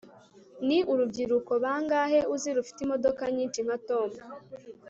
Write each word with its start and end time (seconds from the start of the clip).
ni 0.67 0.77
urubyiruko 0.91 1.51
bangahe 1.63 2.19
uzi 2.33 2.49
rufite 2.57 2.79
imodoka 2.85 3.23
nyinshi 3.35 3.59
nka 3.65 3.77
tom 3.87 4.09